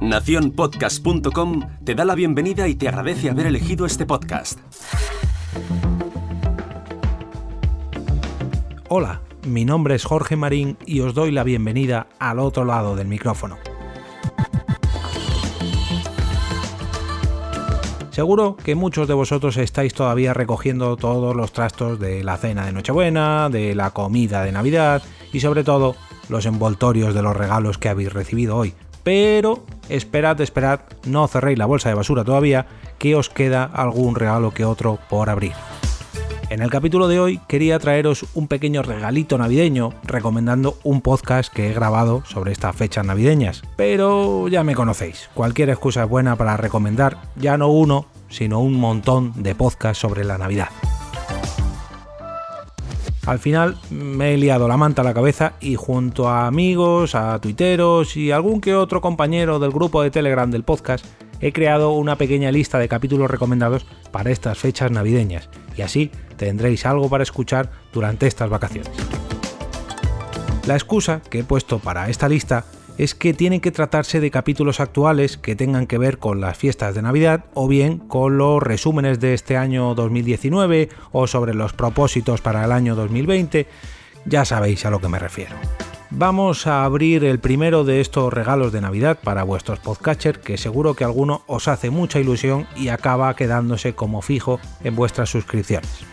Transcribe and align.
Naciónpodcast.com 0.00 1.62
te 1.84 1.94
da 1.94 2.04
la 2.04 2.14
bienvenida 2.14 2.68
y 2.68 2.74
te 2.74 2.88
agradece 2.88 3.30
haber 3.30 3.46
elegido 3.46 3.86
este 3.86 4.04
podcast. 4.04 4.58
Hola, 8.88 9.22
mi 9.46 9.64
nombre 9.64 9.94
es 9.94 10.04
Jorge 10.04 10.36
Marín 10.36 10.76
y 10.86 11.00
os 11.00 11.14
doy 11.14 11.30
la 11.30 11.42
bienvenida 11.42 12.06
al 12.18 12.38
otro 12.38 12.64
lado 12.64 12.96
del 12.96 13.08
micrófono. 13.08 13.56
Seguro 18.10 18.56
que 18.56 18.76
muchos 18.76 19.08
de 19.08 19.14
vosotros 19.14 19.56
estáis 19.56 19.92
todavía 19.92 20.34
recogiendo 20.34 20.96
todos 20.96 21.34
los 21.34 21.52
trastos 21.52 21.98
de 21.98 22.22
la 22.22 22.36
cena 22.36 22.66
de 22.66 22.72
Nochebuena, 22.72 23.48
de 23.48 23.74
la 23.74 23.90
comida 23.90 24.44
de 24.44 24.52
Navidad 24.52 25.02
y 25.32 25.40
sobre 25.40 25.64
todo 25.64 25.96
los 26.28 26.46
envoltorios 26.46 27.14
de 27.14 27.22
los 27.22 27.36
regalos 27.36 27.78
que 27.78 27.88
habéis 27.88 28.12
recibido 28.12 28.56
hoy. 28.56 28.74
Pero 29.02 29.64
esperad, 29.88 30.40
esperad, 30.40 30.80
no 31.04 31.28
cerréis 31.28 31.58
la 31.58 31.66
bolsa 31.66 31.90
de 31.90 31.94
basura 31.94 32.24
todavía, 32.24 32.66
que 32.98 33.14
os 33.14 33.28
queda 33.28 33.64
algún 33.64 34.14
regalo 34.14 34.52
que 34.52 34.64
otro 34.64 34.98
por 35.08 35.28
abrir. 35.28 35.52
En 36.50 36.62
el 36.62 36.70
capítulo 36.70 37.08
de 37.08 37.18
hoy 37.18 37.40
quería 37.48 37.78
traeros 37.78 38.26
un 38.34 38.48
pequeño 38.48 38.82
regalito 38.82 39.38
navideño 39.38 39.92
recomendando 40.04 40.78
un 40.84 41.00
podcast 41.00 41.52
que 41.52 41.68
he 41.68 41.74
grabado 41.74 42.22
sobre 42.26 42.52
estas 42.52 42.76
fechas 42.76 43.04
navideñas. 43.04 43.62
Pero 43.76 44.46
ya 44.48 44.62
me 44.62 44.74
conocéis, 44.74 45.30
cualquier 45.34 45.70
excusa 45.70 46.04
es 46.04 46.08
buena 46.08 46.36
para 46.36 46.56
recomendar 46.56 47.18
ya 47.36 47.56
no 47.56 47.68
uno, 47.68 48.06
sino 48.28 48.60
un 48.60 48.74
montón 48.74 49.32
de 49.42 49.54
podcasts 49.54 50.00
sobre 50.00 50.24
la 50.24 50.38
Navidad. 50.38 50.68
Al 53.26 53.38
final 53.38 53.76
me 53.90 54.34
he 54.34 54.36
liado 54.36 54.68
la 54.68 54.76
manta 54.76 55.00
a 55.00 55.04
la 55.04 55.14
cabeza 55.14 55.54
y 55.60 55.76
junto 55.76 56.28
a 56.28 56.46
amigos, 56.46 57.14
a 57.14 57.38
tuiteros 57.40 58.16
y 58.16 58.30
algún 58.30 58.60
que 58.60 58.74
otro 58.74 59.00
compañero 59.00 59.58
del 59.58 59.70
grupo 59.70 60.02
de 60.02 60.10
Telegram 60.10 60.50
del 60.50 60.62
podcast, 60.62 61.06
he 61.40 61.52
creado 61.52 61.92
una 61.92 62.16
pequeña 62.16 62.52
lista 62.52 62.78
de 62.78 62.88
capítulos 62.88 63.30
recomendados 63.30 63.86
para 64.12 64.30
estas 64.30 64.58
fechas 64.58 64.90
navideñas 64.90 65.48
y 65.74 65.82
así 65.82 66.10
tendréis 66.36 66.84
algo 66.84 67.08
para 67.08 67.22
escuchar 67.22 67.70
durante 67.94 68.26
estas 68.26 68.50
vacaciones. 68.50 68.92
La 70.66 70.74
excusa 70.74 71.22
que 71.30 71.40
he 71.40 71.44
puesto 71.44 71.78
para 71.78 72.10
esta 72.10 72.28
lista 72.28 72.66
es 72.98 73.14
que 73.14 73.34
tienen 73.34 73.60
que 73.60 73.72
tratarse 73.72 74.20
de 74.20 74.30
capítulos 74.30 74.80
actuales 74.80 75.36
que 75.36 75.56
tengan 75.56 75.86
que 75.86 75.98
ver 75.98 76.18
con 76.18 76.40
las 76.40 76.56
fiestas 76.56 76.94
de 76.94 77.02
Navidad 77.02 77.46
o 77.54 77.68
bien 77.68 77.98
con 77.98 78.38
los 78.38 78.62
resúmenes 78.62 79.20
de 79.20 79.34
este 79.34 79.56
año 79.56 79.94
2019 79.94 80.88
o 81.12 81.26
sobre 81.26 81.54
los 81.54 81.72
propósitos 81.72 82.40
para 82.40 82.64
el 82.64 82.72
año 82.72 82.94
2020. 82.94 83.66
Ya 84.26 84.44
sabéis 84.44 84.86
a 84.86 84.90
lo 84.90 85.00
que 85.00 85.08
me 85.08 85.18
refiero. 85.18 85.56
Vamos 86.10 86.68
a 86.68 86.84
abrir 86.84 87.24
el 87.24 87.40
primero 87.40 87.82
de 87.82 88.00
estos 88.00 88.32
regalos 88.32 88.72
de 88.72 88.80
Navidad 88.80 89.18
para 89.22 89.42
vuestros 89.42 89.80
podcatchers 89.80 90.38
que 90.38 90.56
seguro 90.56 90.94
que 90.94 91.02
alguno 91.02 91.42
os 91.48 91.66
hace 91.66 91.90
mucha 91.90 92.20
ilusión 92.20 92.68
y 92.76 92.88
acaba 92.88 93.34
quedándose 93.34 93.94
como 93.94 94.22
fijo 94.22 94.60
en 94.84 94.94
vuestras 94.94 95.28
suscripciones. 95.30 96.04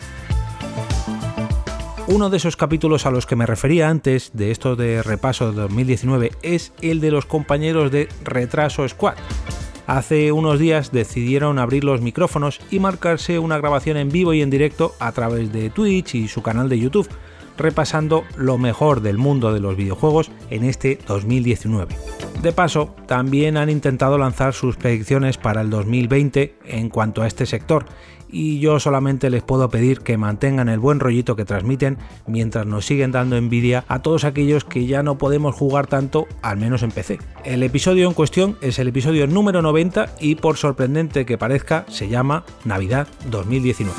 Uno 2.07 2.29
de 2.29 2.37
esos 2.37 2.57
capítulos 2.57 3.05
a 3.05 3.11
los 3.11 3.25
que 3.25 3.35
me 3.35 3.45
refería 3.45 3.89
antes 3.89 4.31
de 4.33 4.51
esto 4.51 4.75
de 4.75 5.03
repaso 5.03 5.51
de 5.51 5.61
2019 5.61 6.31
es 6.41 6.73
el 6.81 6.99
de 6.99 7.11
los 7.11 7.25
compañeros 7.25 7.91
de 7.91 8.09
Retraso 8.23 8.87
Squad. 8.87 9.15
Hace 9.87 10.31
unos 10.31 10.59
días 10.59 10.91
decidieron 10.91 11.59
abrir 11.59 11.83
los 11.83 12.01
micrófonos 12.01 12.59
y 12.71 12.79
marcarse 12.79 13.39
una 13.39 13.57
grabación 13.57 13.97
en 13.97 14.09
vivo 14.09 14.33
y 14.33 14.41
en 14.41 14.49
directo 14.49 14.93
a 14.99 15.11
través 15.11 15.53
de 15.53 15.69
Twitch 15.69 16.15
y 16.15 16.27
su 16.27 16.41
canal 16.41 16.69
de 16.69 16.79
YouTube, 16.79 17.07
repasando 17.61 18.23
lo 18.35 18.57
mejor 18.57 19.01
del 19.01 19.17
mundo 19.17 19.53
de 19.53 19.59
los 19.59 19.75
videojuegos 19.75 20.31
en 20.49 20.63
este 20.63 20.99
2019. 21.07 21.95
De 22.41 22.51
paso, 22.51 22.95
también 23.07 23.57
han 23.57 23.69
intentado 23.69 24.17
lanzar 24.17 24.53
sus 24.53 24.75
predicciones 24.75 25.37
para 25.37 25.61
el 25.61 25.69
2020 25.69 26.55
en 26.65 26.89
cuanto 26.89 27.21
a 27.21 27.27
este 27.27 27.45
sector, 27.45 27.85
y 28.31 28.59
yo 28.59 28.79
solamente 28.79 29.29
les 29.29 29.43
puedo 29.43 29.69
pedir 29.69 29.99
que 29.99 30.17
mantengan 30.17 30.69
el 30.69 30.79
buen 30.79 30.99
rollito 30.99 31.35
que 31.35 31.45
transmiten 31.45 31.97
mientras 32.25 32.65
nos 32.65 32.85
siguen 32.85 33.11
dando 33.11 33.35
envidia 33.35 33.83
a 33.87 34.01
todos 34.01 34.23
aquellos 34.23 34.63
que 34.63 34.85
ya 34.85 35.03
no 35.03 35.17
podemos 35.17 35.53
jugar 35.53 35.87
tanto, 35.87 36.27
al 36.41 36.57
menos 36.57 36.81
en 36.81 36.91
PC. 36.91 37.19
El 37.43 37.61
episodio 37.61 38.07
en 38.07 38.13
cuestión 38.13 38.57
es 38.61 38.79
el 38.79 38.87
episodio 38.87 39.27
número 39.27 39.61
90 39.61 40.15
y 40.19 40.35
por 40.35 40.57
sorprendente 40.57 41.25
que 41.25 41.37
parezca, 41.37 41.85
se 41.89 42.07
llama 42.07 42.45
Navidad 42.65 43.07
2019. 43.29 43.93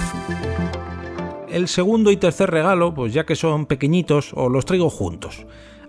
El 1.53 1.69
segundo 1.69 2.11
y 2.11 2.17
tercer 2.17 2.51
regalo, 2.51 2.95
pues 2.95 3.13
ya 3.13 3.27
que 3.27 3.37
son 3.37 3.67
pequeñitos, 3.67 4.33
os 4.35 4.51
los 4.51 4.65
traigo 4.65 4.89
juntos. 4.89 5.45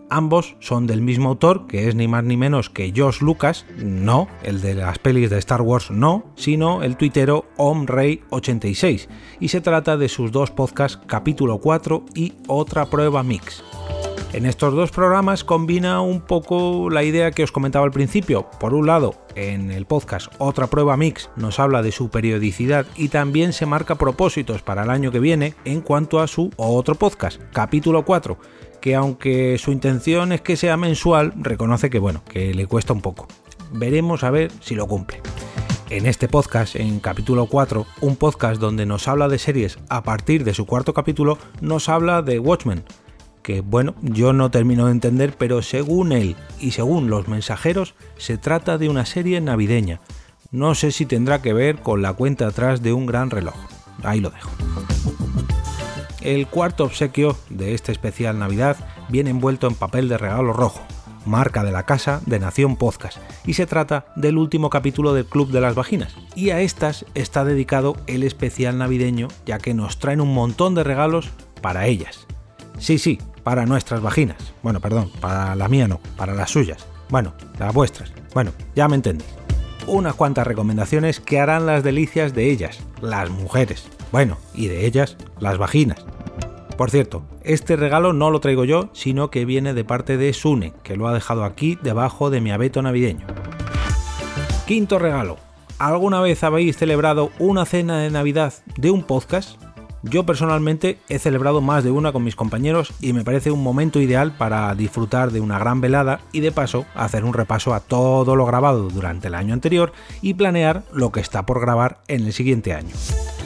Ambos 0.09 0.57
son 0.59 0.88
del 0.88 1.01
mismo 1.01 1.29
autor, 1.29 1.68
que 1.68 1.88
es 1.88 1.96
ni 1.96 2.06
más 2.06 2.25
ni 2.25 2.35
menos 2.35 2.69
que 2.69 2.91
Josh 2.94 3.22
Lucas, 3.22 3.66
no, 3.78 4.28
el 4.44 4.59
de 4.59 4.75
las 4.75 5.00
pelis 5.00 5.29
de 5.29 5.38
Star 5.38 5.62
Wars 5.62 5.90
no, 5.90 6.25
sino 6.35 6.84
el 6.84 6.97
tuitero 6.97 7.46
OmRay86, 7.56 9.07
y 9.40 9.47
se 9.47 9.62
trata 9.62 9.96
de 9.96 10.09
sus 10.09 10.34
dos 10.34 10.52
podcasts 10.52 11.00
Capítulo 11.07 11.59
4 11.59 12.07
y 12.13 12.34
Otra 12.50 12.88
Prueba 12.88 13.23
Mix. 13.23 13.63
En 14.34 14.48
estos 14.48 14.74
dos 14.74 14.90
programas 14.90 15.44
combina 15.44 16.02
un 16.02 16.20
poco 16.20 16.90
la 16.90 17.04
idea 17.04 17.30
que 17.30 17.44
os 17.44 17.52
comentaba 17.52 17.86
al 17.86 17.92
principio. 17.92 18.50
Por 18.60 18.74
un 18.74 18.88
lado, 18.88 19.14
en 19.36 19.70
el 19.70 19.86
podcast 19.86 20.34
Otra 20.40 20.66
Prueba 20.66 20.98
Mix 20.98 21.30
nos 21.36 21.60
habla 21.60 21.84
de 21.84 21.92
su 21.92 22.10
periodicidad 22.10 22.88
y 22.96 23.10
también 23.10 23.54
se 23.54 23.68
marca 23.68 23.94
propósitos 23.94 24.64
para 24.64 24.86
el 24.86 24.90
año 24.90 25.12
que 25.12 25.20
viene 25.20 25.54
en 25.66 25.82
cuanto 25.82 26.20
a 26.20 26.26
su 26.26 26.50
otro 26.58 26.96
podcast, 26.96 27.40
capítulo 27.54 28.06
4, 28.06 28.40
que 28.82 28.96
aunque 28.96 29.60
su 29.60 29.72
intención 29.72 30.32
es 30.32 30.42
que 30.42 30.58
sea 30.58 30.78
mensual, 30.78 31.34
reconoce 31.36 31.92
que 31.92 32.00
bueno, 32.00 32.24
que 32.28 32.56
le 32.56 32.66
cuesta 32.66 32.92
un 32.92 33.02
poco. 33.02 33.28
Veremos 33.72 34.24
a 34.24 34.32
ver 34.32 34.52
si 34.62 34.74
lo 34.74 34.88
cumple. 34.88 35.22
En 35.92 36.08
este 36.08 36.28
podcast, 36.28 36.76
en 36.76 37.00
capítulo 37.00 37.46
4, 37.46 37.86
un 38.02 38.16
podcast 38.16 38.60
donde 38.60 38.88
nos 38.88 39.08
habla 39.08 39.28
de 39.28 39.38
series 39.38 39.78
a 39.90 40.02
partir 40.02 40.44
de 40.44 40.56
su 40.56 40.66
cuarto 40.66 40.92
capítulo, 40.96 41.38
nos 41.62 41.88
habla 41.88 42.24
de 42.24 42.40
Watchmen, 42.40 42.84
que 43.44 43.62
bueno, 43.62 43.94
yo 44.02 44.34
no 44.34 44.50
termino 44.50 44.86
de 44.86 44.94
entender, 44.94 45.36
pero 45.38 45.62
según 45.62 46.12
él 46.12 46.36
y 46.59 46.72
según 46.72 47.09
los 47.09 47.28
mensajeros, 47.28 47.94
se 48.18 48.38
trata 48.38 48.78
de 48.78 48.90
una 48.90 49.06
serie 49.06 49.40
navideña. 49.42 50.00
No 50.50 50.74
sé 50.76 50.92
si 50.92 51.06
tendrá 51.06 51.42
que 51.42 51.53
ver 51.53 51.80
con 51.80 52.02
la 52.02 52.14
cuenta 52.14 52.48
atrás 52.48 52.82
de 52.82 52.94
un 52.94 53.06
gran 53.06 53.30
reloj. 53.30 53.56
Ahí 54.02 54.20
lo 54.20 54.30
dejo. 54.30 54.50
El 56.22 56.48
cuarto 56.48 56.86
obsequio 56.86 57.36
de 57.50 57.74
este 57.74 57.92
especial 57.92 58.40
Navidad 58.40 58.78
viene 59.09 59.30
envuelto 59.30 59.68
en 59.68 59.76
papel 59.76 60.08
de 60.08 60.18
regalo 60.18 60.53
rojo, 60.53 60.82
marca 61.26 61.66
de 61.66 61.74
la 61.74 61.84
casa 61.84 62.22
de 62.26 62.40
Nación 62.40 62.78
Podcast, 62.78 63.18
y 63.46 63.56
se 63.56 63.66
trata 63.66 64.06
del 64.16 64.38
último 64.38 64.70
capítulo 64.70 65.14
del 65.14 65.26
Club 65.26 65.52
de 65.52 65.59
las 65.59 65.76
Vaginas. 65.76 66.16
Y 66.34 66.52
a 66.52 66.62
estas 66.62 67.06
está 67.14 67.44
dedicado 67.44 67.98
el 68.08 68.24
especial 68.24 68.78
navideño, 68.78 69.28
ya 69.46 69.58
que 69.58 69.74
nos 69.74 70.00
traen 70.00 70.22
un 70.22 70.34
montón 70.34 70.76
de 70.76 70.86
regalos 70.86 71.30
para 71.62 71.88
ellas. 71.88 72.26
Sí, 72.78 72.98
sí, 72.98 73.20
para 73.44 73.66
nuestras 73.66 74.02
vaginas. 74.02 74.54
Bueno, 74.62 74.80
perdón, 74.80 75.12
para 75.20 75.56
la 75.56 75.68
mía 75.68 75.88
no, 75.88 76.00
para 76.18 76.34
las 76.34 76.50
suyas. 76.50 76.88
Bueno, 77.09 77.34
las 77.59 77.74
vuestras. 77.74 78.12
Bueno, 78.34 78.52
ya 78.76 78.88
me 78.88 78.96
entendí. 78.96 79.26
Unas 79.86 80.16
cuantas 80.16 80.48
recomendaciones 80.48 81.20
que 81.20 81.40
harán 81.40 81.66
las 81.66 81.84
delicias 81.84 82.34
de 82.34 82.50
ellas, 82.50 82.80
las 83.02 83.30
mujeres. 83.30 83.88
Bueno, 84.12 84.38
y 84.53 84.68
de 84.68 84.86
ellas, 84.86 85.18
las 85.40 85.58
vaginas. 85.58 86.06
Por 86.78 86.90
cierto, 86.90 87.24
este 87.44 87.76
regalo 87.76 88.14
no 88.14 88.32
lo 88.32 88.40
traigo 88.40 88.66
yo, 88.66 88.90
sino 88.94 89.30
que 89.30 89.46
viene 89.46 89.74
de 89.74 89.84
parte 89.84 90.18
de 90.18 90.34
Sune, 90.34 90.74
que 90.84 90.96
lo 90.96 91.08
ha 91.08 91.14
dejado 91.14 91.44
aquí 91.44 91.78
debajo 91.84 92.30
de 92.30 92.42
mi 92.42 92.52
abeto 92.52 92.82
navideño. 92.82 93.28
Quinto 94.66 94.98
regalo. 94.98 95.38
¿Alguna 95.78 96.22
vez 96.22 96.44
habéis 96.44 96.78
celebrado 96.78 97.32
una 97.38 97.66
cena 97.66 98.00
de 98.00 98.09
Navidad 98.09 98.53
de 98.78 98.90
un 98.90 99.03
podcast? 99.03 99.62
Yo 100.06 100.25
personalmente 100.25 101.00
he 101.08 101.18
celebrado 101.18 101.62
más 101.62 101.86
de 101.86 101.90
una 101.90 102.12
con 102.12 102.25
mis 102.25 102.36
compañeros 102.36 102.94
y 103.00 103.14
me 103.14 103.24
parece 103.24 103.52
un 103.52 103.64
momento 103.64 104.02
ideal 104.02 104.36
para 104.38 104.75
disfrutar 104.75 105.31
de 105.31 105.40
una 105.40 105.58
gran 105.58 105.80
velada 105.80 106.19
y 106.34 106.41
de 106.41 106.52
paso 106.52 106.86
hacer 106.94 107.24
un 107.24 107.34
repaso 107.34 107.73
a 107.73 107.79
todo 107.79 108.35
lo 108.35 108.46
grabado 108.46 108.90
durante 108.90 109.29
el 109.29 109.35
año 109.35 109.53
anterior 109.53 109.94
y 110.22 110.34
planear 110.34 110.84
lo 110.91 111.14
que 111.14 111.22
está 111.22 111.46
por 111.46 111.61
grabar 111.61 112.02
en 112.09 112.26
el 112.26 112.34
siguiente 112.34 112.73
año. 112.73 112.94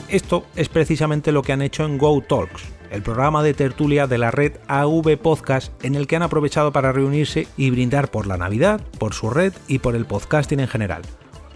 Esto 0.10 0.46
es 0.56 0.68
precisamente 0.68 1.32
lo 1.32 1.44
que 1.44 1.54
han 1.54 1.62
hecho 1.62 1.86
en 1.86 2.00
Go 2.00 2.22
Talks, 2.22 2.64
el 2.90 3.04
programa 3.04 3.44
de 3.44 3.54
tertulia 3.54 4.08
de 4.08 4.18
la 4.18 4.32
red 4.32 4.54
AV 4.68 5.16
Podcast 5.18 5.72
en 5.86 5.94
el 5.94 6.08
que 6.08 6.16
han 6.16 6.24
aprovechado 6.24 6.72
para 6.72 6.92
reunirse 6.92 7.48
y 7.56 7.70
brindar 7.70 8.10
por 8.10 8.26
la 8.26 8.38
Navidad, 8.38 8.82
por 8.98 9.14
su 9.14 9.30
red 9.30 9.54
y 9.68 9.78
por 9.78 9.96
el 9.96 10.06
podcasting 10.06 10.62
en 10.62 10.68
general 10.68 11.04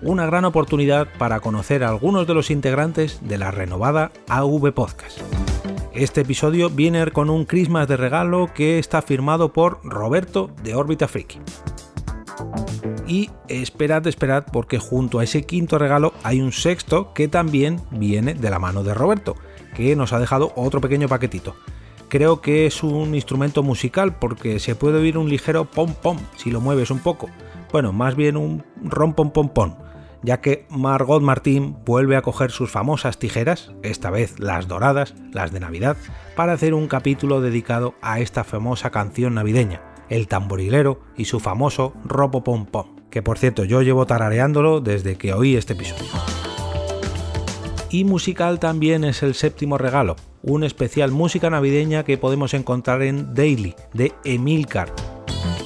una 0.02 0.26
gran 0.26 0.46
oportunidad 0.46 1.08
para 1.18 1.40
conocer 1.40 1.84
a 1.84 1.90
algunos 1.90 2.26
de 2.26 2.34
los 2.34 2.50
integrantes 2.50 3.20
de 3.22 3.38
la 3.38 3.52
renovada 3.52 4.12
AV 4.28 4.74
Podcast. 4.74 5.20
Este 5.94 6.22
episodio 6.22 6.70
viene 6.70 7.06
con 7.12 7.30
un 7.30 7.46
Christmas 7.46 7.88
de 7.88 7.98
regalo 7.98 8.50
que 8.54 8.80
está 8.80 9.02
firmado 9.02 9.54
por 9.54 9.80
Roberto 9.84 10.50
de 10.64 10.74
Órbita 10.74 11.08
Freaky. 11.08 11.40
Y 13.08 13.30
esperad, 13.48 14.08
esperad, 14.08 14.46
porque 14.52 14.80
junto 14.80 15.20
a 15.20 15.24
ese 15.24 15.44
quinto 15.44 15.78
regalo 15.78 16.14
hay 16.24 16.42
un 16.42 16.52
sexto 16.52 17.14
que 17.14 17.28
también 17.28 17.82
viene 17.92 18.34
de 18.34 18.50
la 18.50 18.58
mano 18.58 18.84
de 18.84 18.94
Roberto, 18.94 19.36
que 19.76 19.96
nos 19.96 20.14
ha 20.14 20.20
dejado 20.20 20.54
otro 20.56 20.82
pequeño 20.82 21.08
paquetito. 21.08 21.56
creo 22.08 22.42
que 22.42 22.66
es 22.66 22.84
un 22.84 23.16
instrumento 23.16 23.64
musical 23.64 24.16
porque 24.18 24.60
se 24.60 24.76
puede 24.76 25.00
oír 25.00 25.18
un 25.18 25.30
ligero 25.30 25.64
pom 25.66 25.94
pom 25.94 26.18
si 26.36 26.52
lo 26.52 26.60
mueves 26.60 26.92
un 26.92 27.00
poco. 27.00 27.30
Bueno, 27.72 27.94
más 27.94 28.16
bien 28.16 28.36
un 28.36 28.66
rom 28.84 29.14
pom 29.14 29.32
pom 29.32 29.48
pom, 29.48 29.76
ya 30.24 30.42
que 30.42 30.66
Margot 30.70 31.22
Martín 31.22 31.78
vuelve 31.86 32.16
a 32.16 32.22
coger 32.22 32.52
sus 32.52 32.72
famosas 32.72 33.18
tijeras, 33.18 33.72
esta 33.84 34.10
vez 34.10 34.40
las 34.40 34.68
doradas, 34.68 35.16
las 35.32 35.52
de 35.52 35.60
Navidad, 35.60 35.98
para 36.36 36.54
hacer 36.54 36.74
un 36.74 36.88
capítulo 36.88 37.42
dedicado 37.42 37.96
a 38.02 38.20
esta 38.20 38.44
famosa 38.44 38.90
canción 38.92 39.36
navideña, 39.36 39.82
el 40.10 40.28
tamborilero 40.28 41.02
y 41.18 41.26
su 41.26 41.40
famoso 41.40 41.94
ropo 42.04 42.44
pom 42.44 42.66
pom, 42.66 42.96
que 43.10 43.22
por 43.22 43.38
cierto 43.38 43.64
yo 43.64 43.82
llevo 43.82 44.06
tarareándolo 44.06 44.82
desde 44.82 45.18
que 45.18 45.34
oí 45.34 45.56
este 45.56 45.74
episodio. 45.74 46.10
Y 47.90 48.06
musical 48.06 48.60
también 48.60 49.04
es 49.04 49.22
el 49.22 49.36
séptimo 49.36 49.78
regalo, 49.78 50.16
un 50.44 50.64
especial 50.64 51.12
música 51.12 51.50
navideña 51.50 52.04
que 52.04 52.18
podemos 52.18 52.54
encontrar 52.54 53.02
en 53.02 53.34
Daily, 53.34 53.76
de 53.94 54.14
Emilcar. 54.24 54.94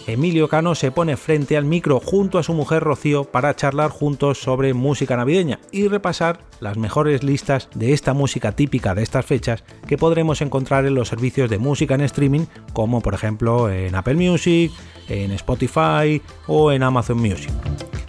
Emilio 0.07 0.47
Cano 0.47 0.75
se 0.75 0.91
pone 0.91 1.17
frente 1.17 1.57
al 1.57 1.65
micro 1.65 1.99
junto 1.99 2.37
a 2.37 2.43
su 2.43 2.53
mujer 2.53 2.83
Rocío 2.83 3.23
para 3.23 3.55
charlar 3.55 3.89
juntos 3.89 4.37
sobre 4.37 4.75
música 4.75 5.17
navideña 5.17 5.59
y 5.71 5.87
repasar 5.87 6.41
las 6.59 6.77
mejores 6.77 7.23
listas 7.23 7.69
de 7.73 7.91
esta 7.91 8.13
música 8.13 8.51
típica 8.51 8.93
de 8.93 9.01
estas 9.01 9.25
fechas 9.25 9.63
que 9.87 9.97
podremos 9.97 10.41
encontrar 10.41 10.85
en 10.85 10.93
los 10.93 11.07
servicios 11.07 11.49
de 11.49 11.57
música 11.57 11.95
en 11.95 12.01
streaming 12.01 12.45
como 12.73 13.01
por 13.01 13.15
ejemplo 13.15 13.71
en 13.71 13.95
Apple 13.95 14.13
Music, 14.13 14.71
en 15.09 15.31
Spotify 15.31 16.21
o 16.45 16.71
en 16.71 16.83
Amazon 16.83 17.17
Music. 17.17 17.51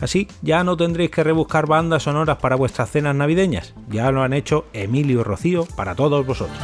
Así 0.03 0.29
ya 0.43 0.65
no 0.65 0.77
tendréis 0.77 1.11
que 1.11 1.25
rebuscar 1.25 1.67
bandas 1.67 2.03
sonoras 2.03 2.37
para 2.37 2.57
vuestras 2.57 2.91
cenas 2.91 3.17
navideñas, 3.17 3.73
ya 3.89 4.11
lo 4.11 4.23
han 4.23 4.35
hecho 4.35 4.67
Emilio 4.75 5.21
y 5.21 5.23
Rocío 5.23 5.65
para 5.77 5.95
todos 5.95 6.27
vosotros. 6.27 6.59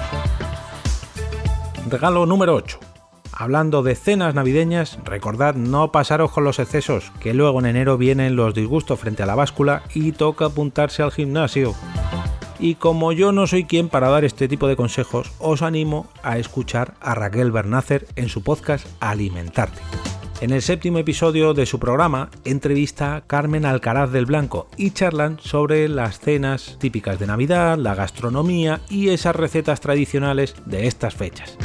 Regalo 1.88 2.26
número 2.26 2.54
8. 2.54 2.91
Hablando 3.32 3.82
de 3.82 3.94
cenas 3.94 4.34
navideñas, 4.34 4.98
recordad 5.04 5.54
no 5.54 5.90
pasaros 5.90 6.30
con 6.30 6.44
los 6.44 6.58
excesos, 6.58 7.10
que 7.18 7.32
luego 7.32 7.60
en 7.60 7.66
enero 7.66 7.96
vienen 7.96 8.36
los 8.36 8.54
disgustos 8.54 9.00
frente 9.00 9.22
a 9.22 9.26
la 9.26 9.34
báscula 9.34 9.82
y 9.94 10.12
toca 10.12 10.46
apuntarse 10.46 11.02
al 11.02 11.12
gimnasio. 11.12 11.74
Y 12.58 12.76
como 12.76 13.12
yo 13.12 13.32
no 13.32 13.46
soy 13.46 13.64
quien 13.64 13.88
para 13.88 14.08
dar 14.08 14.24
este 14.24 14.46
tipo 14.48 14.68
de 14.68 14.76
consejos, 14.76 15.32
os 15.38 15.62
animo 15.62 16.06
a 16.22 16.38
escuchar 16.38 16.94
a 17.00 17.14
Raquel 17.14 17.50
Bernácer 17.50 18.06
en 18.14 18.28
su 18.28 18.42
podcast 18.42 18.86
Alimentarte. 19.00 19.80
En 20.42 20.50
el 20.50 20.60
séptimo 20.60 20.98
episodio 20.98 21.54
de 21.54 21.66
su 21.66 21.78
programa 21.78 22.28
entrevista 22.44 23.16
a 23.16 23.20
Carmen 23.22 23.64
Alcaraz 23.64 24.10
del 24.10 24.26
Blanco 24.26 24.68
y 24.76 24.90
charlan 24.90 25.38
sobre 25.40 25.88
las 25.88 26.18
cenas 26.18 26.76
típicas 26.80 27.18
de 27.18 27.28
Navidad, 27.28 27.78
la 27.78 27.94
gastronomía 27.94 28.80
y 28.88 29.08
esas 29.08 29.36
recetas 29.36 29.80
tradicionales 29.80 30.54
de 30.66 30.86
estas 30.86 31.14
fechas. 31.14 31.56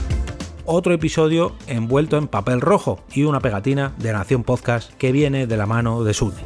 Otro 0.70 0.94
episodio 0.94 1.56
envuelto 1.68 2.18
en 2.18 2.28
papel 2.28 2.60
rojo 2.60 3.00
y 3.14 3.24
una 3.24 3.40
pegatina 3.40 3.94
de 4.00 4.12
Nación 4.12 4.44
Podcast 4.44 4.94
que 4.96 5.14
viene 5.14 5.48
de 5.48 5.56
la 5.56 5.66
mano 5.66 6.04
de 6.04 6.14
Sune 6.14 6.44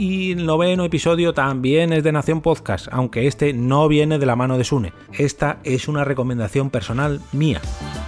y 0.00 0.32
el 0.32 0.46
noveno 0.46 0.86
episodio 0.86 1.34
también 1.34 1.92
es 1.92 2.02
de 2.02 2.10
Nación 2.10 2.40
Podcast, 2.40 2.88
aunque 2.90 3.26
este 3.26 3.52
no 3.52 3.86
viene 3.86 4.18
de 4.18 4.24
la 4.24 4.34
mano 4.34 4.56
de 4.56 4.64
Sune. 4.64 4.94
Esta 5.12 5.58
es 5.62 5.88
una 5.88 6.04
recomendación 6.04 6.70
personal 6.70 7.20
mía. 7.32 7.60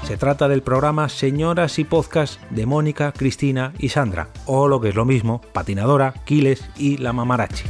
Se 0.04 0.16
trata 0.16 0.48
del 0.48 0.62
programa 0.62 1.10
Señoras 1.10 1.78
y 1.78 1.84
Podcast 1.84 2.40
de 2.48 2.64
Mónica, 2.64 3.12
Cristina 3.12 3.75
y 3.78 3.90
Sandra, 3.90 4.28
o 4.46 4.68
lo 4.68 4.80
que 4.80 4.88
es 4.88 4.94
lo 4.94 5.04
mismo, 5.04 5.42
Patinadora, 5.52 6.14
Kiles 6.25 6.64
y 6.78 6.96
La 6.96 7.12
Mamarachi. 7.12 7.64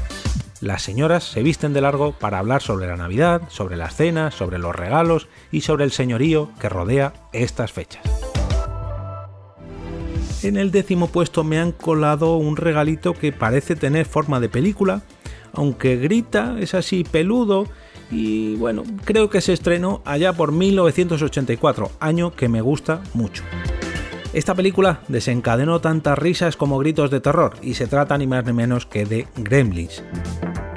Las 0.62 0.82
señoras 0.82 1.24
se 1.24 1.42
visten 1.42 1.72
de 1.72 1.80
largo 1.80 2.12
para 2.12 2.38
hablar 2.38 2.62
sobre 2.62 2.86
la 2.86 2.96
Navidad, 2.96 3.42
sobre 3.48 3.76
las 3.76 3.96
cenas, 3.96 4.32
sobre 4.32 4.60
los 4.60 4.72
regalos 4.72 5.26
y 5.50 5.62
sobre 5.62 5.82
el 5.82 5.90
señorío 5.90 6.50
que 6.60 6.68
rodea 6.68 7.14
estas 7.32 7.72
fechas. 7.72 8.04
En 10.44 10.56
el 10.56 10.70
décimo 10.70 11.08
puesto 11.08 11.42
me 11.42 11.58
han 11.58 11.72
colado 11.72 12.36
un 12.36 12.56
regalito 12.56 13.12
que 13.12 13.32
parece 13.32 13.74
tener 13.74 14.06
forma 14.06 14.38
de 14.38 14.48
película, 14.48 15.02
aunque 15.52 15.96
grita, 15.96 16.56
es 16.60 16.74
así 16.74 17.02
peludo 17.02 17.66
y 18.08 18.54
bueno, 18.54 18.84
creo 19.04 19.30
que 19.30 19.40
se 19.40 19.54
estrenó 19.54 20.00
allá 20.04 20.32
por 20.32 20.52
1984, 20.52 21.90
año 21.98 22.36
que 22.36 22.48
me 22.48 22.60
gusta 22.60 23.02
mucho. 23.14 23.42
Esta 24.32 24.54
película 24.54 25.00
desencadenó 25.08 25.80
tantas 25.80 26.18
risas 26.18 26.56
como 26.56 26.78
gritos 26.78 27.10
de 27.10 27.20
terror 27.20 27.54
y 27.62 27.74
se 27.74 27.88
trata 27.88 28.16
ni 28.16 28.28
más 28.28 28.46
ni 28.46 28.52
menos 28.52 28.86
que 28.86 29.04
de 29.04 29.26
Gremlins. 29.36 30.04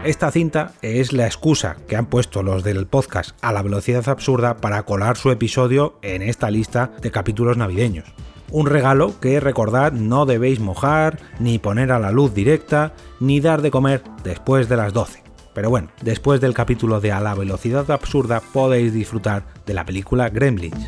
Esta 0.06 0.30
cinta 0.30 0.74
es 0.84 1.14
la 1.14 1.26
excusa 1.26 1.78
que 1.88 1.96
han 1.96 2.06
puesto 2.06 2.44
los 2.44 2.64
del 2.64 2.86
podcast 2.86 3.36
a 3.42 3.52
la 3.52 3.64
velocidad 3.64 4.08
absurda 4.08 4.58
para 4.58 4.84
colar 4.84 5.18
su 5.18 5.32
episodio 5.32 5.98
en 6.04 6.22
esta 6.22 6.52
lista 6.52 6.92
de 7.02 7.10
capítulos 7.10 7.58
navideños. 7.58 8.06
Un 8.52 8.68
regalo 8.68 9.20
que 9.20 9.40
recordad 9.40 9.94
no 9.94 10.28
debéis 10.28 10.60
mojar, 10.60 11.18
ni 11.40 11.58
poner 11.58 11.92
a 11.92 11.98
la 11.98 12.12
luz 12.12 12.36
directa, 12.36 12.94
ni 13.20 13.40
dar 13.40 13.64
de 13.64 13.72
comer 13.72 14.04
después 14.24 14.70
de 14.70 14.78
las 14.78 14.94
12. 14.94 15.24
Pero 15.56 15.72
bueno, 15.72 15.90
después 16.04 16.40
del 16.40 16.54
capítulo 16.54 17.02
de 17.02 17.12
A 17.12 17.20
la 17.20 17.34
velocidad 17.34 17.90
absurda 17.90 18.42
podéis 18.54 18.94
disfrutar 18.94 19.48
de 19.66 19.74
la 19.74 19.86
película 19.86 20.30
Gremlins. 20.30 20.86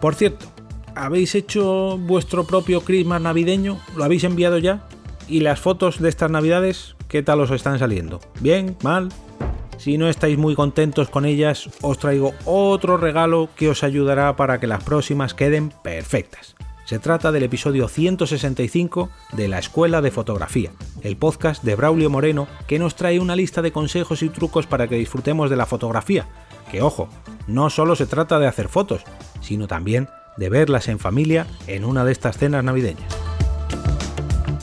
Por 0.00 0.14
cierto, 0.14 0.46
¿habéis 0.94 1.34
hecho 1.34 1.98
vuestro 1.98 2.44
propio 2.44 2.82
Christmas 2.82 3.20
navideño? 3.20 3.80
¿Lo 3.96 4.04
habéis 4.04 4.22
enviado 4.22 4.58
ya? 4.58 4.86
¿Y 5.26 5.40
las 5.40 5.58
fotos 5.58 5.98
de 5.98 6.10
estas 6.10 6.30
navidades 6.30 6.94
qué 7.08 7.22
tal 7.22 7.40
os 7.40 7.50
están 7.50 7.78
saliendo? 7.78 8.20
¿Bien? 8.40 8.76
¿Mal? 8.82 9.08
Si 9.78 9.96
no 9.96 10.08
estáis 10.08 10.36
muy 10.36 10.54
contentos 10.54 11.08
con 11.08 11.24
ellas, 11.24 11.70
os 11.82 11.98
traigo 11.98 12.34
otro 12.44 12.96
regalo 12.96 13.48
que 13.56 13.68
os 13.68 13.82
ayudará 13.84 14.36
para 14.36 14.60
que 14.60 14.66
las 14.66 14.84
próximas 14.84 15.34
queden 15.34 15.72
perfectas. 15.82 16.56
Se 16.84 16.98
trata 16.98 17.32
del 17.32 17.42
episodio 17.42 17.86
165 17.86 19.10
de 19.32 19.46
La 19.46 19.58
Escuela 19.58 20.00
de 20.00 20.10
Fotografía, 20.10 20.72
el 21.02 21.16
podcast 21.16 21.62
de 21.62 21.74
Braulio 21.74 22.10
Moreno 22.10 22.48
que 22.66 22.78
nos 22.78 22.96
trae 22.96 23.20
una 23.20 23.36
lista 23.36 23.62
de 23.62 23.72
consejos 23.72 24.22
y 24.22 24.30
trucos 24.30 24.66
para 24.66 24.88
que 24.88 24.96
disfrutemos 24.96 25.50
de 25.50 25.56
la 25.56 25.66
fotografía. 25.66 26.26
Que 26.70 26.82
ojo, 26.82 27.08
no 27.46 27.70
solo 27.70 27.94
se 27.94 28.06
trata 28.06 28.38
de 28.38 28.46
hacer 28.46 28.68
fotos, 28.68 29.02
sino 29.42 29.68
también 29.68 30.08
de 30.38 30.48
verlas 30.48 30.88
en 30.88 30.98
familia 30.98 31.46
en 31.66 31.84
una 31.84 32.04
de 32.04 32.12
estas 32.12 32.38
cenas 32.38 32.64
navideñas. 32.64 33.16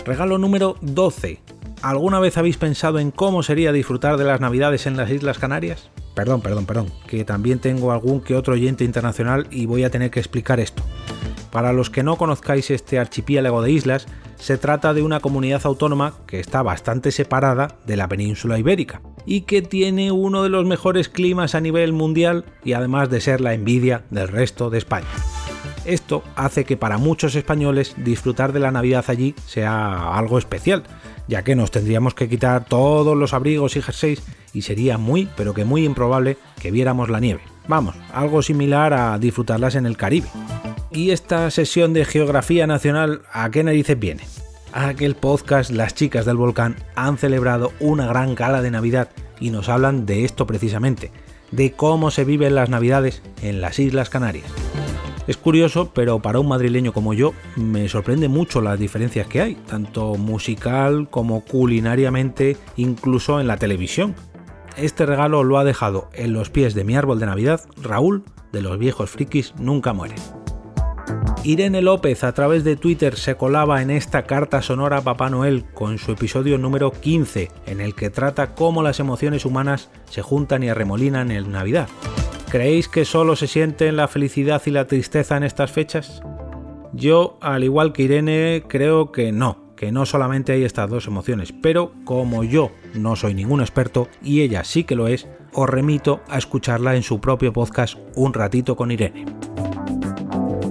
Regalo 0.04 0.38
número 0.38 0.78
12. 0.82 1.55
¿Alguna 1.82 2.20
vez 2.20 2.38
habéis 2.38 2.58
pensado 2.58 3.00
en 3.00 3.12
cómo 3.12 3.44
sería 3.44 3.72
disfrutar 3.72 4.18
de 4.18 4.24
las 4.24 4.42
Navidades 4.42 4.88
en 4.88 4.98
las 4.98 5.10
Islas 5.10 5.38
Canarias? 5.38 5.90
Perdón, 6.16 6.42
perdón, 6.42 6.66
perdón, 6.66 6.92
que 7.08 7.26
también 7.26 7.60
tengo 7.60 7.92
algún 7.92 8.22
que 8.22 8.36
otro 8.36 8.54
oyente 8.54 8.84
internacional 8.84 9.48
y 9.52 9.66
voy 9.66 9.84
a 9.84 9.90
tener 9.90 10.12
que 10.12 10.20
explicar 10.20 10.60
esto. 10.60 10.82
Para 11.52 11.74
los 11.74 11.90
que 11.90 12.04
no 12.04 12.18
conozcáis 12.18 12.72
este 12.72 13.00
archipiélago 13.00 13.62
de 13.62 13.72
islas, 13.72 14.08
se 14.36 14.58
trata 14.58 14.94
de 14.94 15.02
una 15.02 15.20
comunidad 15.20 15.62
autónoma 15.66 16.14
que 16.28 16.40
está 16.40 16.62
bastante 16.62 17.12
separada 17.12 17.78
de 17.86 17.98
la 17.98 18.08
península 18.08 18.60
ibérica 18.60 19.02
y 19.26 19.42
que 19.42 19.62
tiene 19.62 20.12
uno 20.12 20.44
de 20.44 20.50
los 20.50 20.66
mejores 20.66 21.10
climas 21.10 21.56
a 21.56 21.62
nivel 21.62 21.94
mundial 21.94 22.46
y 22.64 22.74
además 22.74 23.10
de 23.10 23.22
ser 23.22 23.42
la 23.42 23.54
envidia 23.54 24.04
del 24.10 24.28
resto 24.28 24.70
de 24.70 24.78
España. 24.78 25.08
Esto 25.86 26.24
hace 26.36 26.66
que 26.66 26.78
para 26.78 26.98
muchos 26.98 27.36
españoles 27.36 27.94
disfrutar 27.98 28.54
de 28.54 28.60
la 28.60 28.72
Navidad 28.72 29.06
allí 29.08 29.36
sea 29.46 30.18
algo 30.18 30.40
especial, 30.40 30.84
ya 31.28 31.44
que 31.44 31.56
nos 31.56 31.72
tendríamos 31.72 32.16
que 32.16 32.28
quitar 32.28 32.66
todos 32.66 33.16
los 33.16 33.34
abrigos 33.34 33.76
y 33.76 33.82
jerseys 33.82 34.24
y 34.52 34.64
sería 34.64 34.98
muy, 34.98 35.30
pero 35.38 35.54
que 35.54 35.64
muy 35.64 35.86
improbable 35.86 36.38
que 36.60 36.72
viéramos 36.72 37.10
la 37.10 37.20
nieve. 37.20 37.42
Vamos, 37.68 37.96
algo 38.14 38.42
similar 38.42 38.94
a 38.94 39.18
disfrutarlas 39.20 39.76
en 39.76 39.86
el 39.86 39.98
Caribe. 39.98 40.28
¿Y 40.92 41.12
esta 41.12 41.52
sesión 41.52 41.94
de 41.94 42.06
geografía 42.06 42.66
nacional 42.68 43.22
a 43.32 43.50
qué 43.52 43.64
narices 43.64 44.00
viene? 44.00 44.24
A 44.72 44.94
que 44.94 45.06
el 45.06 45.16
podcast 45.16 45.70
Las 45.70 45.94
chicas 45.94 46.26
del 46.26 46.38
volcán 46.38 46.78
han 46.96 47.18
celebrado 47.18 47.72
una 47.80 48.08
gran 48.08 48.34
gala 48.34 48.62
de 48.62 48.72
Navidad 48.72 49.10
y 49.40 49.50
nos 49.50 49.70
hablan 49.70 50.06
de 50.06 50.26
esto 50.26 50.48
precisamente, 50.48 51.12
de 51.52 51.74
cómo 51.74 52.12
se 52.12 52.24
viven 52.24 52.56
las 52.56 52.70
Navidades 52.70 53.22
en 53.42 53.62
las 53.62 53.78
Islas 53.80 54.10
Canarias. 54.10 54.52
Es 55.28 55.38
curioso, 55.38 55.92
pero 55.94 56.20
para 56.20 56.40
un 56.40 56.48
madrileño 56.48 56.94
como 56.94 57.14
yo 57.14 57.34
me 57.56 57.90
sorprende 57.90 58.28
mucho 58.28 58.62
las 58.62 58.80
diferencias 58.80 59.28
que 59.28 59.42
hay, 59.42 59.56
tanto 59.56 60.16
musical 60.16 61.08
como 61.10 61.44
culinariamente, 61.44 62.58
incluso 62.76 63.40
en 63.40 63.48
la 63.48 63.58
televisión. 63.58 64.14
Este 64.78 65.06
regalo 65.06 65.44
lo 65.44 65.58
ha 65.58 65.64
dejado 65.64 66.10
en 66.14 66.34
los 66.34 66.50
pies 66.50 66.76
de 66.76 66.84
mi 66.84 66.96
árbol 66.96 67.20
de 67.20 67.26
Navidad 67.26 67.62
Raúl 67.82 68.24
de 68.52 68.62
los 68.62 68.78
viejos 68.78 69.10
frikis 69.10 69.54
nunca 69.58 69.94
muere. 69.94 70.16
Irene 71.44 71.82
López 71.82 72.24
a 72.24 72.34
través 72.34 72.64
de 72.64 72.76
Twitter 72.76 73.16
se 73.16 73.36
colaba 73.36 73.82
en 73.82 73.92
esta 73.92 74.24
carta 74.24 74.62
sonora 74.62 74.98
a 74.98 75.02
Papá 75.02 75.30
Noel 75.30 75.66
con 75.74 75.98
su 75.98 76.12
episodio 76.12 76.58
número 76.58 76.92
15, 76.92 77.52
en 77.68 77.82
el 77.82 77.94
que 77.94 78.10
trata 78.10 78.56
cómo 78.56 78.82
las 78.82 79.00
emociones 79.00 79.46
humanas 79.46 79.90
se 80.10 80.22
juntan 80.22 80.64
y 80.64 80.70
arremolinan 80.70 81.32
en 81.32 81.52
Navidad. 81.52 81.88
¿Creéis 82.56 82.88
que 82.88 83.04
solo 83.04 83.36
se 83.36 83.48
sienten 83.48 83.98
la 83.98 84.08
felicidad 84.08 84.62
y 84.66 84.72
la 84.72 84.88
tristeza 84.88 85.36
en 85.36 85.44
estas 85.44 85.74
fechas? 85.74 86.22
Yo, 86.94 87.38
al 87.42 87.66
igual 87.66 87.92
que 87.92 88.04
Irene, 88.04 88.64
creo 88.66 89.12
que 89.12 89.34
no, 89.34 89.76
que 89.76 89.92
no 89.92 90.06
solamente 90.06 90.54
hay 90.54 90.64
estas 90.64 90.90
dos 90.90 91.06
emociones, 91.06 91.52
pero 91.52 91.92
como 92.06 92.46
yo 92.46 92.72
no 92.94 93.18
soy 93.18 93.34
ningún 93.34 93.60
experto 93.60 94.08
y 94.24 94.40
ella 94.40 94.64
sí 94.64 94.86
que 94.86 94.96
lo 94.96 95.10
es, 95.10 95.28
os 95.52 95.70
remito 95.70 96.22
a 96.30 96.38
escucharla 96.38 96.96
en 96.96 97.04
su 97.04 97.20
propio 97.20 97.52
podcast 97.52 97.98
Un 98.16 98.34
ratito 98.34 98.78
con 98.78 98.90
Irene. 98.90 99.26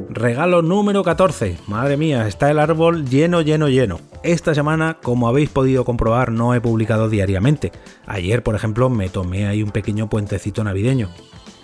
Regalo 0.09 0.63
número 0.63 1.03
14. 1.03 1.59
Madre 1.67 1.99
mía, 1.99 2.27
está 2.27 2.51
el 2.51 2.61
árbol 2.61 3.05
lleno, 3.07 3.43
lleno, 3.43 3.69
lleno. 3.69 4.01
Esta 4.23 4.55
semana, 4.55 4.97
como 5.03 5.29
habéis 5.29 5.51
podido 5.51 5.85
comprobar, 5.85 6.33
no 6.33 6.55
he 6.55 6.63
publicado 6.63 7.11
diariamente. 7.11 7.73
Ayer, 8.07 8.43
por 8.43 8.55
ejemplo, 8.55 8.89
me 8.89 9.11
tomé 9.11 9.47
ahí 9.47 9.63
un 9.63 9.71
pequeño 9.71 10.09
puentecito 10.09 10.65
navideño. 10.65 11.11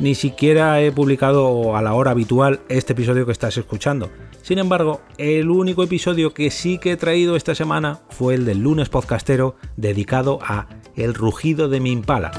Ni 0.00 0.14
siquiera 0.14 0.80
he 0.80 0.90
publicado 0.92 1.76
a 1.76 1.83
la 1.83 1.92
hora 1.92 2.12
habitual 2.12 2.61
este 2.71 2.95
episodio 2.95 3.26
que 3.26 3.33
estás 3.33 3.59
escuchando. 3.59 4.11
Sin 4.40 4.59
embargo, 4.59 5.02
el 5.19 5.50
único 5.50 5.83
episodio 5.83 6.33
que 6.33 6.50
sí 6.50 6.78
que 6.78 6.92
he 6.92 6.97
traído 6.97 7.37
esta 7.37 7.54
semana 7.54 8.00
fue 8.09 8.35
el 8.35 8.47
del 8.47 8.61
lunes 8.61 8.88
podcastero 8.88 9.57
dedicado 9.76 10.38
a 10.42 10.69
El 10.97 11.12
rugido 11.12 11.69
de 11.69 11.80
mi 11.80 11.92
impala. 11.92 12.30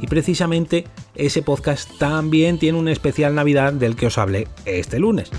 Y 0.00 0.08
precisamente 0.08 0.86
ese 1.14 1.40
podcast 1.42 1.88
también 1.98 2.58
tiene 2.58 2.80
un 2.80 2.88
especial 2.88 3.36
Navidad 3.36 3.72
del 3.72 3.94
que 3.94 4.08
os 4.08 4.18
hablé 4.18 4.48
este 4.64 4.98
lunes. 4.98 5.30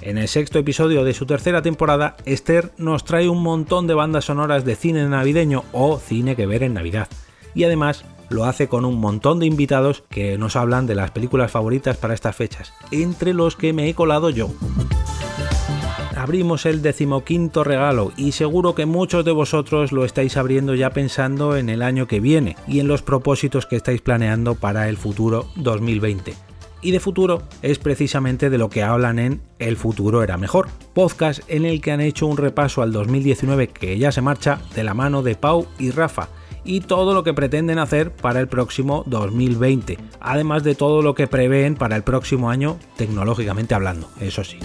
En 0.00 0.16
el 0.16 0.28
sexto 0.28 0.58
episodio 0.58 1.04
de 1.04 1.12
su 1.12 1.26
tercera 1.26 1.60
temporada, 1.60 2.16
Esther 2.24 2.72
nos 2.78 3.04
trae 3.04 3.28
un 3.28 3.42
montón 3.42 3.86
de 3.86 3.92
bandas 3.92 4.24
sonoras 4.24 4.64
de 4.64 4.76
cine 4.76 5.06
navideño 5.06 5.64
o 5.72 5.98
cine 5.98 6.36
que 6.36 6.46
ver 6.46 6.62
en 6.62 6.72
Navidad. 6.72 7.08
Y 7.54 7.64
además 7.64 8.06
lo 8.30 8.44
hace 8.44 8.68
con 8.68 8.84
un 8.84 9.00
montón 9.00 9.38
de 9.38 9.46
invitados 9.46 10.04
que 10.08 10.38
nos 10.38 10.56
hablan 10.56 10.86
de 10.86 10.94
las 10.94 11.10
películas 11.10 11.50
favoritas 11.50 11.96
para 11.96 12.14
estas 12.14 12.36
fechas, 12.36 12.72
entre 12.90 13.34
los 13.34 13.56
que 13.56 13.72
me 13.72 13.88
he 13.88 13.94
colado 13.94 14.30
yo. 14.30 14.50
Abrimos 16.16 16.66
el 16.66 16.82
decimoquinto 16.82 17.62
regalo 17.62 18.12
y 18.16 18.32
seguro 18.32 18.74
que 18.74 18.86
muchos 18.86 19.24
de 19.24 19.30
vosotros 19.30 19.92
lo 19.92 20.04
estáis 20.04 20.36
abriendo 20.36 20.74
ya 20.74 20.90
pensando 20.90 21.56
en 21.56 21.68
el 21.68 21.80
año 21.80 22.08
que 22.08 22.18
viene 22.18 22.56
y 22.66 22.80
en 22.80 22.88
los 22.88 23.02
propósitos 23.02 23.66
que 23.66 23.76
estáis 23.76 24.00
planeando 24.00 24.56
para 24.56 24.88
el 24.88 24.96
futuro 24.96 25.46
2020 25.56 26.34
y 26.80 26.90
de 26.92 27.00
futuro 27.00 27.42
es 27.62 27.78
precisamente 27.78 28.50
de 28.50 28.58
lo 28.58 28.68
que 28.68 28.82
hablan 28.82 29.18
en 29.18 29.40
El 29.58 29.76
futuro 29.76 30.22
era 30.22 30.36
mejor, 30.36 30.68
podcast 30.94 31.40
en 31.48 31.64
el 31.64 31.80
que 31.80 31.92
han 31.92 32.00
hecho 32.00 32.26
un 32.26 32.36
repaso 32.36 32.82
al 32.82 32.92
2019 32.92 33.68
que 33.68 33.98
ya 33.98 34.12
se 34.12 34.20
marcha 34.20 34.60
de 34.74 34.84
la 34.84 34.94
mano 34.94 35.22
de 35.22 35.34
Pau 35.34 35.66
y 35.78 35.90
Rafa 35.90 36.28
y 36.68 36.80
todo 36.82 37.14
lo 37.14 37.24
que 37.24 37.32
pretenden 37.32 37.78
hacer 37.78 38.12
para 38.12 38.40
el 38.40 38.46
próximo 38.46 39.02
2020, 39.06 39.98
además 40.20 40.62
de 40.64 40.74
todo 40.74 41.00
lo 41.00 41.14
que 41.14 41.26
prevén 41.26 41.74
para 41.76 41.96
el 41.96 42.02
próximo 42.02 42.50
año 42.50 42.76
tecnológicamente 42.98 43.74
hablando, 43.74 44.10
eso 44.20 44.44
sí. 44.44 44.58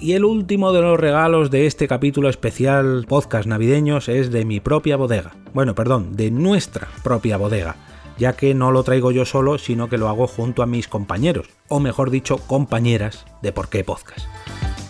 Y 0.00 0.14
el 0.14 0.24
último 0.24 0.72
de 0.72 0.82
los 0.82 0.98
regalos 0.98 1.52
de 1.52 1.66
este 1.66 1.86
capítulo 1.86 2.28
especial 2.28 3.06
podcast 3.08 3.46
navideños 3.46 4.08
es 4.08 4.32
de 4.32 4.44
mi 4.44 4.58
propia 4.58 4.96
bodega. 4.96 5.36
Bueno, 5.54 5.76
perdón, 5.76 6.16
de 6.16 6.32
nuestra 6.32 6.88
propia 7.02 7.36
bodega 7.36 7.76
ya 8.16 8.34
que 8.34 8.54
no 8.54 8.70
lo 8.70 8.84
traigo 8.84 9.10
yo 9.10 9.24
solo, 9.24 9.58
sino 9.58 9.88
que 9.88 9.98
lo 9.98 10.08
hago 10.08 10.28
junto 10.28 10.62
a 10.62 10.66
mis 10.66 10.86
compañeros, 10.86 11.48
o 11.66 11.80
mejor 11.80 12.10
dicho, 12.10 12.38
compañeras 12.38 13.24
de 13.42 13.50
Por 13.50 13.68
qué 13.68 13.82
Podcast. 13.82 14.26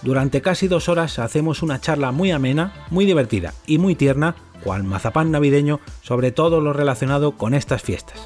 Durante 0.02 0.42
casi 0.42 0.68
dos 0.68 0.90
horas 0.90 1.18
hacemos 1.18 1.62
una 1.62 1.80
charla 1.80 2.12
muy 2.12 2.30
amena, 2.30 2.74
muy 2.90 3.06
divertida 3.06 3.54
y 3.66 3.78
muy 3.78 3.94
tierna, 3.94 4.36
cual 4.64 4.82
mazapán 4.82 5.30
navideño, 5.30 5.80
sobre 6.02 6.32
todo 6.32 6.60
lo 6.60 6.72
relacionado 6.72 7.32
con 7.32 7.54
estas 7.54 7.82
fiestas. 7.82 8.24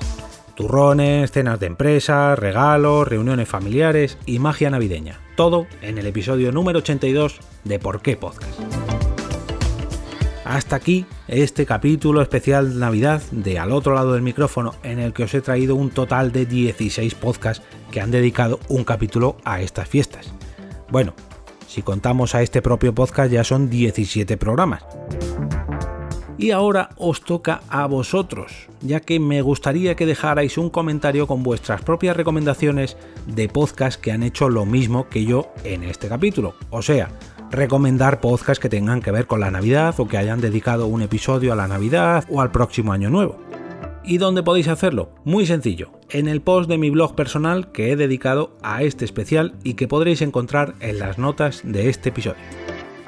Turrones, 0.54 1.30
cenas 1.32 1.60
de 1.60 1.66
empresa, 1.66 2.34
regalos, 2.34 3.06
reuniones 3.06 3.48
familiares 3.48 4.18
y 4.24 4.38
magia 4.38 4.70
navideña. 4.70 5.20
Todo 5.36 5.66
en 5.82 5.98
el 5.98 6.06
episodio 6.06 6.50
número 6.52 6.78
82 6.78 7.40
de 7.64 7.78
Por 7.78 8.00
qué 8.00 8.16
Podcast. 8.16 8.58
Hasta 10.44 10.76
aquí 10.76 11.04
este 11.28 11.66
capítulo 11.66 12.22
especial 12.22 12.78
Navidad 12.78 13.20
de 13.30 13.58
Al 13.58 13.70
otro 13.70 13.94
lado 13.94 14.14
del 14.14 14.22
micrófono 14.22 14.74
en 14.82 14.98
el 14.98 15.12
que 15.12 15.24
os 15.24 15.34
he 15.34 15.42
traído 15.42 15.76
un 15.76 15.90
total 15.90 16.32
de 16.32 16.46
16 16.46 17.14
podcasts 17.16 17.62
que 17.90 18.00
han 18.00 18.10
dedicado 18.10 18.58
un 18.68 18.82
capítulo 18.82 19.36
a 19.44 19.60
estas 19.60 19.88
fiestas. 19.88 20.32
Bueno, 20.90 21.12
si 21.66 21.82
contamos 21.82 22.34
a 22.34 22.40
este 22.40 22.62
propio 22.62 22.94
podcast 22.94 23.30
ya 23.30 23.44
son 23.44 23.68
17 23.68 24.38
programas. 24.38 24.82
Y 26.38 26.52
ahora 26.52 26.90
os 26.96 27.22
toca 27.22 27.62
a 27.68 27.86
vosotros, 27.86 28.68
ya 28.80 29.00
que 29.00 29.18
me 29.18 29.42
gustaría 29.42 29.96
que 29.96 30.06
dejarais 30.06 30.56
un 30.56 30.70
comentario 30.70 31.26
con 31.26 31.42
vuestras 31.42 31.82
propias 31.82 32.16
recomendaciones 32.16 32.96
de 33.26 33.48
podcasts 33.48 34.00
que 34.00 34.12
han 34.12 34.22
hecho 34.22 34.48
lo 34.48 34.64
mismo 34.64 35.08
que 35.08 35.24
yo 35.24 35.52
en 35.64 35.82
este 35.82 36.08
capítulo. 36.08 36.54
O 36.70 36.80
sea, 36.80 37.10
recomendar 37.50 38.20
podcasts 38.20 38.60
que 38.60 38.68
tengan 38.68 39.00
que 39.00 39.10
ver 39.10 39.26
con 39.26 39.40
la 39.40 39.50
Navidad 39.50 39.98
o 39.98 40.06
que 40.06 40.16
hayan 40.16 40.40
dedicado 40.40 40.86
un 40.86 41.02
episodio 41.02 41.52
a 41.52 41.56
la 41.56 41.66
Navidad 41.66 42.24
o 42.30 42.40
al 42.40 42.52
próximo 42.52 42.92
año 42.92 43.10
nuevo. 43.10 43.36
¿Y 44.04 44.18
dónde 44.18 44.44
podéis 44.44 44.68
hacerlo? 44.68 45.10
Muy 45.24 45.44
sencillo, 45.44 45.90
en 46.08 46.28
el 46.28 46.40
post 46.40 46.70
de 46.70 46.78
mi 46.78 46.88
blog 46.88 47.16
personal 47.16 47.72
que 47.72 47.90
he 47.90 47.96
dedicado 47.96 48.56
a 48.62 48.84
este 48.84 49.04
especial 49.04 49.54
y 49.64 49.74
que 49.74 49.88
podréis 49.88 50.22
encontrar 50.22 50.76
en 50.78 51.00
las 51.00 51.18
notas 51.18 51.62
de 51.64 51.88
este 51.88 52.10
episodio. 52.10 52.38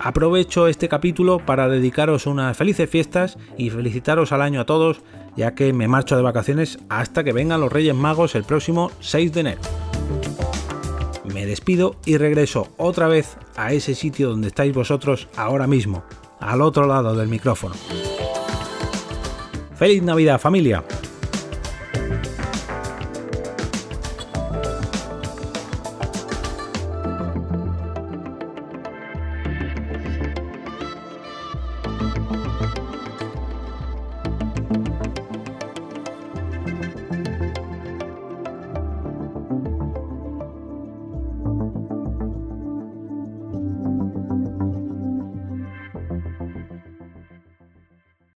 Aprovecho 0.00 0.66
este 0.66 0.88
capítulo 0.88 1.38
para 1.38 1.69
dedicaros 1.69 2.26
unas 2.26 2.57
felices 2.57 2.90
fiestas 2.90 3.38
y 3.57 3.71
felicitaros 3.71 4.33
al 4.33 4.42
año 4.42 4.61
a 4.61 4.66
todos, 4.66 5.02
ya 5.37 5.54
que 5.54 5.73
me 5.73 5.88
marcho 5.88 6.16
de 6.16 6.23
vacaciones 6.23 6.78
hasta 6.88 7.23
que 7.23 7.33
vengan 7.33 7.61
los 7.61 7.73
Reyes 7.73 7.95
Magos 7.95 8.35
el 8.35 8.45
próximo 8.45 8.90
6 9.00 9.33
de 9.33 9.40
enero 9.40 9.61
me 11.33 11.47
despido 11.47 11.97
y 12.04 12.16
regreso 12.16 12.69
otra 12.76 13.09
vez 13.09 13.37
a 13.57 13.73
ese 13.73 13.95
sitio 13.95 14.30
donde 14.30 14.49
estáis 14.49 14.75
vosotros 14.75 15.28
ahora 15.37 15.66
mismo, 15.66 16.04
al 16.38 16.62
otro 16.62 16.87
lado 16.87 17.14
del 17.14 17.28
micrófono. 17.28 17.75
¡Feliz 19.76 20.02
Navidad 20.02 20.38
familia! 20.38 20.85